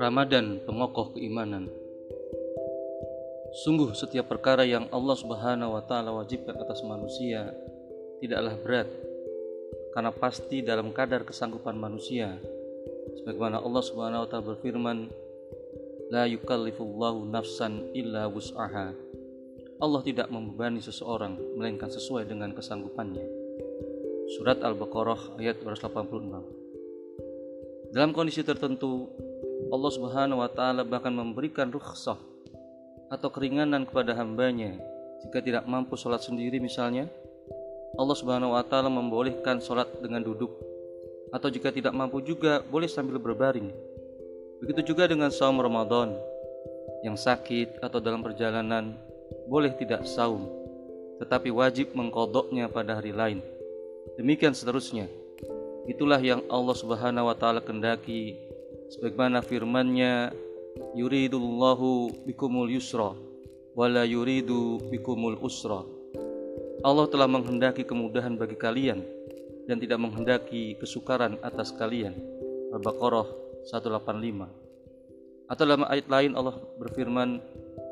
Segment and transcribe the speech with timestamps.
[0.00, 1.68] Ramadan pengokoh keimanan.
[3.68, 7.52] Sungguh setiap perkara yang Allah Subhanahu wa taala wajibkan atas manusia
[8.24, 8.88] tidaklah berat
[9.92, 12.40] karena pasti dalam kadar kesanggupan manusia.
[13.20, 15.12] Sebagaimana Allah Subhanahu wa taala berfirman,
[16.08, 19.12] "La yukallifullahu nafsan illa wus'aha."
[19.82, 23.26] Allah tidak membebani seseorang melainkan sesuai dengan kesanggupannya.
[24.38, 27.90] Surat Al-Baqarah ayat 286.
[27.90, 29.10] Dalam kondisi tertentu,
[29.74, 32.14] Allah Subhanahu wa taala bahkan memberikan rukhsah
[33.10, 34.78] atau keringanan kepada hambanya
[35.26, 37.10] jika tidak mampu sholat sendiri misalnya
[37.98, 40.54] Allah Subhanahu wa taala membolehkan sholat dengan duduk
[41.34, 43.68] atau jika tidak mampu juga boleh sambil berbaring
[44.64, 46.16] begitu juga dengan saum Ramadan
[47.04, 49.11] yang sakit atau dalam perjalanan
[49.46, 50.62] boleh tidak saum
[51.22, 53.38] tetapi wajib mengkodoknya pada hari lain.
[54.18, 55.06] Demikian seterusnya.
[55.86, 58.34] Itulah yang Allah Subhanahu wa taala kendaki
[58.90, 60.34] sebagaimana firman-Nya
[60.98, 63.14] yuridullahu bikumul yusra
[63.78, 65.86] wala yuridu bikumul usra.
[66.82, 69.06] Allah telah menghendaki kemudahan bagi kalian
[69.70, 72.18] dan tidak menghendaki kesukaran atas kalian.
[72.74, 73.30] Al-Baqarah
[73.70, 74.62] 185
[75.52, 77.36] atau dalam ayat lain Allah berfirman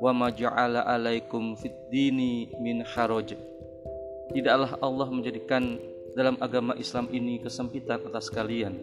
[0.00, 3.32] wa ma ja'ala alaikum fid dini min haraj
[4.32, 5.80] tidaklah Allah menjadikan
[6.16, 8.76] dalam agama Islam ini kesempitan atas kalian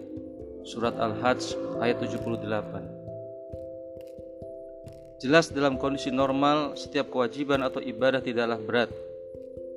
[0.64, 3.04] Surat Al-Hajj ayat 78
[5.24, 8.92] Jelas dalam kondisi normal setiap kewajiban atau ibadah tidaklah berat.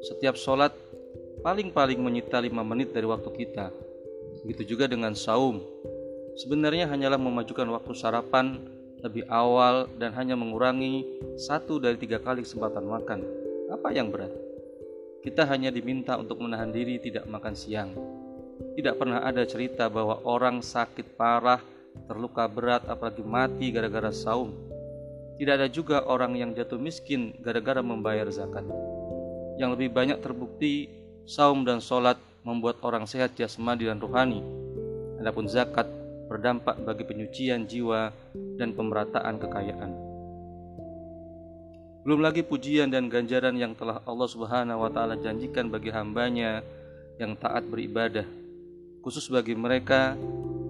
[0.02, 0.74] Setiap sholat
[1.46, 3.70] paling-paling menyita lima menit dari waktu kita.
[4.42, 5.62] Begitu juga dengan saum.
[6.34, 8.58] Sebenarnya hanyalah memajukan waktu sarapan
[9.06, 11.06] lebih awal dan hanya mengurangi
[11.38, 13.20] satu dari tiga kali kesempatan makan.
[13.70, 14.30] Apa yang berat?
[15.22, 17.90] Kita hanya diminta untuk menahan diri tidak makan siang.
[18.74, 21.62] Tidak pernah ada cerita bahwa orang sakit parah,
[22.06, 24.66] terluka berat, apalagi mati gara-gara saum
[25.36, 28.64] tidak ada juga orang yang jatuh miskin gara-gara membayar zakat.
[29.60, 30.88] Yang lebih banyak terbukti
[31.28, 34.40] saum dan sholat membuat orang sehat jasmani dan rohani.
[35.20, 35.84] Adapun zakat
[36.26, 38.10] berdampak bagi penyucian jiwa
[38.58, 39.92] dan pemerataan kekayaan.
[42.06, 46.62] Belum lagi pujian dan ganjaran yang telah Allah Subhanahu wa taala janjikan bagi hambanya
[47.18, 48.26] yang taat beribadah.
[49.02, 50.14] Khusus bagi mereka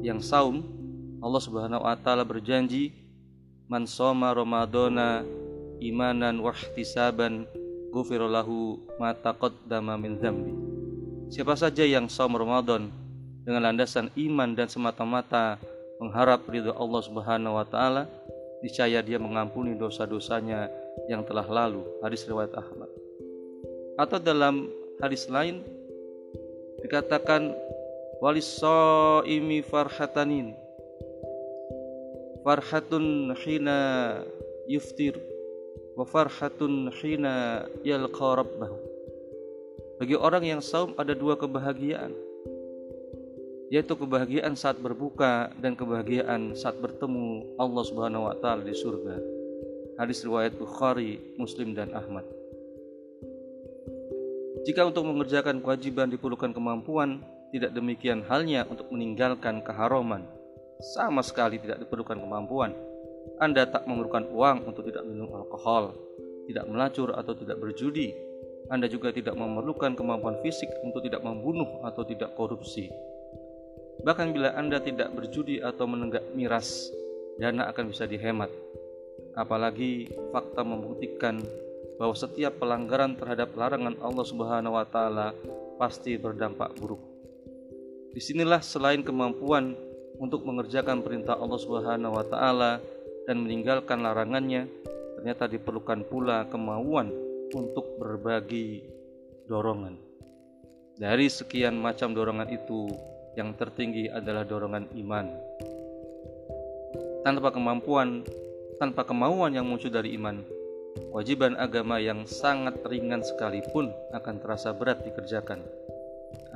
[0.00, 0.64] yang saum,
[1.20, 2.92] Allah Subhanahu wa taala berjanji
[3.68, 5.28] man soma ramadana
[5.80, 7.44] imanan wahtisaban
[7.92, 10.52] ghufirallahu ma taqaddama min dzambi.
[11.32, 12.88] Siapa saja yang saum Ramadan
[13.46, 15.62] dengan landasan iman dan semata-mata
[16.02, 18.10] mengharap ridho Allah Subhanahu wa taala,
[18.58, 20.66] niscaya dia mengampuni dosa-dosanya
[21.06, 21.86] yang telah lalu.
[22.02, 22.90] Hadis riwayat Ahmad.
[23.96, 24.66] Atau dalam
[24.98, 25.62] hadis lain
[26.82, 27.54] dikatakan
[28.20, 28.60] walis
[29.24, 30.52] imi farhatanin
[32.44, 33.78] farhatun hina
[34.68, 35.16] yuftir
[35.96, 38.76] wa farhatun hina yalqa rabbahu
[39.96, 42.12] bagi orang yang saum ada dua kebahagiaan
[43.72, 49.16] yaitu kebahagiaan saat berbuka dan kebahagiaan saat bertemu Allah Subhanahu wa taala di surga.
[49.96, 52.24] Hadis riwayat Bukhari, Muslim dan Ahmad.
[54.66, 57.22] Jika untuk mengerjakan kewajiban diperlukan kemampuan,
[57.54, 60.26] tidak demikian halnya untuk meninggalkan keharuman
[60.80, 62.76] sama sekali tidak diperlukan kemampuan.
[63.40, 65.96] Anda tak memerlukan uang untuk tidak minum alkohol,
[66.48, 68.12] tidak melacur atau tidak berjudi.
[68.68, 72.90] Anda juga tidak memerlukan kemampuan fisik untuk tidak membunuh atau tidak korupsi.
[74.04, 76.92] Bahkan bila Anda tidak berjudi atau menenggak miras,
[77.40, 78.52] dana akan bisa dihemat.
[79.36, 81.40] Apalagi fakta membuktikan
[81.96, 85.32] bahwa setiap pelanggaran terhadap larangan Allah Subhanahu wa taala
[85.80, 87.00] pasti berdampak buruk.
[88.16, 89.76] Di sinilah selain kemampuan
[90.16, 92.80] untuk mengerjakan perintah Allah Subhanahu wa taala
[93.28, 94.68] dan meninggalkan larangannya,
[95.20, 97.12] ternyata diperlukan pula kemauan
[97.52, 98.88] untuk berbagi
[99.44, 100.00] dorongan.
[100.96, 102.88] Dari sekian macam dorongan itu,
[103.36, 105.26] yang tertinggi adalah dorongan iman.
[107.22, 108.24] Tanpa kemampuan,
[108.80, 110.40] tanpa kemauan yang muncul dari iman,
[111.12, 115.60] kewajiban agama yang sangat ringan sekalipun akan terasa berat dikerjakan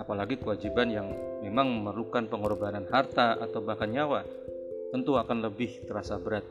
[0.00, 1.08] apalagi kewajiban yang
[1.44, 4.24] memang memerlukan pengorbanan harta atau bahkan nyawa,
[4.88, 6.42] tentu akan lebih terasa berat.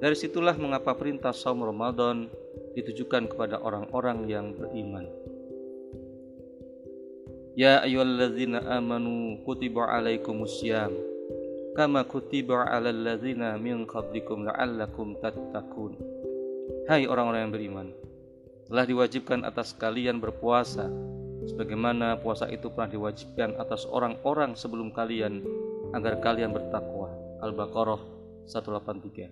[0.00, 2.26] Dari situlah mengapa perintah saum Ramadan
[2.72, 5.06] ditujukan kepada orang-orang yang beriman.
[7.52, 11.12] Ya ayyuhalladzina amanu kutiba alaikumusiyam
[11.76, 16.00] kama kutiba alal ladzina min qablikum la'allakum tattaqun.
[16.88, 17.88] Hai orang-orang yang beriman,
[18.72, 20.88] telah diwajibkan atas kalian berpuasa
[21.44, 25.44] sebagaimana puasa itu pernah diwajibkan atas orang-orang sebelum kalian
[25.92, 27.12] agar kalian bertakwa.
[27.44, 28.00] Al-Baqarah
[28.48, 29.28] 183.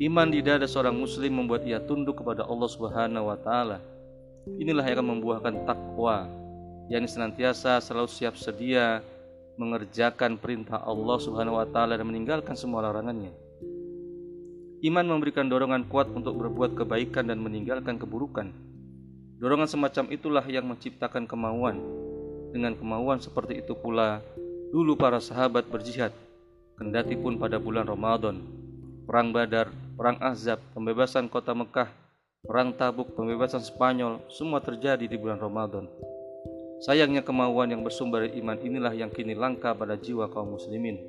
[0.00, 3.78] Iman di dada seorang muslim membuat ia tunduk kepada Allah Subhanahu wa taala.
[4.44, 6.28] Inilah yang akan membuahkan takwa,
[6.92, 9.00] yakni senantiasa selalu siap sedia
[9.56, 13.32] mengerjakan perintah Allah Subhanahu wa taala dan meninggalkan semua larangannya.
[14.84, 18.52] Iman memberikan dorongan kuat untuk berbuat kebaikan dan meninggalkan keburukan.
[19.40, 21.80] Dorongan semacam itulah yang menciptakan kemauan.
[22.52, 24.20] Dengan kemauan seperti itu pula,
[24.68, 26.12] dulu para sahabat berjihad,
[26.76, 28.44] kendati pun pada bulan Ramadan.
[29.08, 31.88] Perang Badar, Perang Azab, pembebasan kota Mekah,
[32.44, 35.88] Perang Tabuk, pembebasan Spanyol, semua terjadi di bulan Ramadan.
[36.84, 41.00] Sayangnya kemauan yang bersumber dari iman inilah yang kini langka pada jiwa kaum muslimin.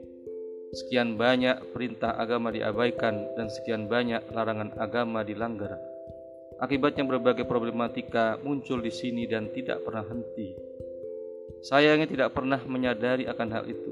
[0.72, 5.76] Sekian banyak perintah agama diabaikan dan sekian banyak larangan agama dilanggar.
[6.64, 10.56] Akibatnya berbagai problematika muncul di sini dan tidak pernah henti.
[11.68, 13.92] Sayangnya tidak pernah menyadari akan hal itu.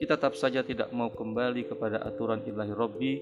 [0.00, 3.12] Kita tetap saja tidak mau kembali kepada aturan ilahi Robbi,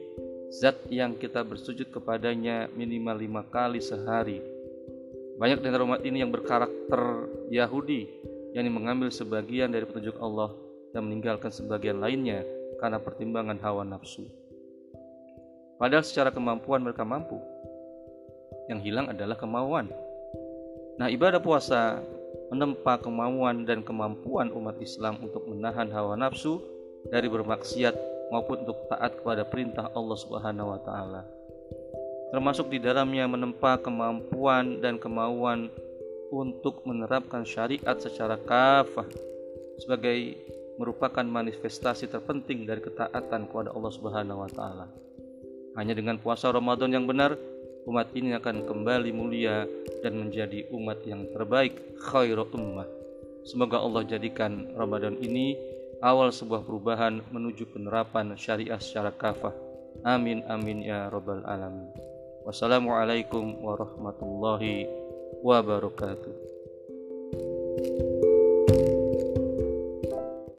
[0.51, 4.43] zat yang kita bersujud kepadanya minimal lima kali sehari.
[5.35, 8.07] Banyak dari umat ini yang berkarakter Yahudi,
[8.55, 10.55] yang mengambil sebagian dari petunjuk Allah
[10.95, 12.47] dan meninggalkan sebagian lainnya
[12.79, 14.31] karena pertimbangan hawa nafsu.
[15.75, 17.43] Padahal secara kemampuan mereka mampu.
[18.71, 19.91] Yang hilang adalah kemauan.
[20.97, 21.99] Nah, ibadah puasa
[22.55, 26.63] menempa kemauan dan kemampuan umat Islam untuk menahan hawa nafsu
[27.11, 31.23] dari bermaksiat maupun untuk taat kepada perintah Allah Subhanahu wa taala.
[32.35, 35.71] Termasuk di dalamnya menempa kemampuan dan kemauan
[36.35, 39.07] untuk menerapkan syariat secara kafah
[39.79, 40.35] sebagai
[40.75, 44.91] merupakan manifestasi terpenting dari ketaatan kepada Allah Subhanahu wa taala.
[45.79, 47.39] Hanya dengan puasa Ramadan yang benar,
[47.87, 49.63] umat ini akan kembali mulia
[50.03, 52.87] dan menjadi umat yang terbaik, khairu ummah.
[53.47, 55.55] Semoga Allah jadikan Ramadan ini
[56.05, 59.57] awal sebuah perubahan menuju penerapan syariah secara kafah.
[60.05, 61.89] Amin amin ya rabbal alamin.
[62.45, 64.85] Wassalamualaikum warahmatullahi
[65.41, 68.13] wabarakatuh.